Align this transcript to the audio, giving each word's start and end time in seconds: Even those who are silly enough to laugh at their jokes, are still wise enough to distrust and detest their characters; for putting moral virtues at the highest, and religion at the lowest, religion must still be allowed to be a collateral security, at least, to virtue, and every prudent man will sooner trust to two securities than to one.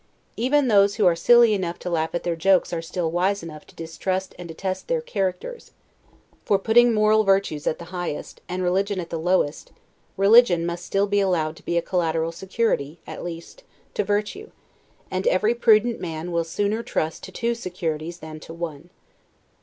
Even 0.35 0.67
those 0.67 0.95
who 0.95 1.05
are 1.05 1.15
silly 1.15 1.53
enough 1.53 1.77
to 1.77 1.87
laugh 1.87 2.15
at 2.15 2.23
their 2.23 2.35
jokes, 2.35 2.73
are 2.73 2.81
still 2.81 3.11
wise 3.11 3.43
enough 3.43 3.67
to 3.67 3.75
distrust 3.75 4.33
and 4.39 4.47
detest 4.47 4.87
their 4.87 4.99
characters; 4.99 5.73
for 6.43 6.57
putting 6.57 6.91
moral 6.91 7.23
virtues 7.23 7.67
at 7.67 7.77
the 7.77 7.85
highest, 7.93 8.41
and 8.49 8.63
religion 8.63 8.99
at 8.99 9.11
the 9.11 9.19
lowest, 9.19 9.71
religion 10.17 10.65
must 10.65 10.83
still 10.83 11.05
be 11.05 11.19
allowed 11.19 11.55
to 11.55 11.63
be 11.65 11.77
a 11.77 11.83
collateral 11.83 12.31
security, 12.31 12.99
at 13.05 13.23
least, 13.23 13.61
to 13.93 14.03
virtue, 14.03 14.49
and 15.11 15.27
every 15.27 15.53
prudent 15.53 15.99
man 16.01 16.31
will 16.31 16.43
sooner 16.43 16.81
trust 16.81 17.21
to 17.21 17.31
two 17.31 17.53
securities 17.53 18.17
than 18.17 18.39
to 18.39 18.55
one. 18.55 18.89